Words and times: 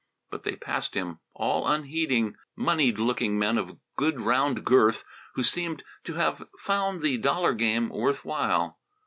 But 0.31 0.41
they 0.41 0.55
passed 0.55 0.95
him, 0.95 1.19
all 1.35 1.67
unheeding, 1.67 2.35
moneyed 2.55 2.97
looking 2.97 3.37
men 3.37 3.59
of 3.59 3.77
good 3.97 4.19
round 4.19 4.65
girth, 4.65 5.03
who 5.35 5.43
seemed 5.43 5.83
to 6.05 6.15
have 6.15 6.47
found 6.57 7.03
the 7.03 7.19
dollar 7.19 7.53
game 7.53 7.89
worth 7.89 8.25
while. 8.25 8.79